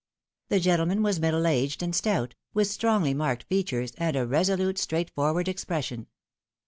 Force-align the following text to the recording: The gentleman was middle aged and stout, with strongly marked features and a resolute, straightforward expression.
The 0.49 0.59
gentleman 0.59 1.03
was 1.03 1.19
middle 1.19 1.45
aged 1.45 1.83
and 1.83 1.95
stout, 1.95 2.33
with 2.55 2.65
strongly 2.67 3.13
marked 3.13 3.43
features 3.43 3.93
and 3.99 4.15
a 4.15 4.25
resolute, 4.25 4.79
straightforward 4.79 5.47
expression. 5.47 6.07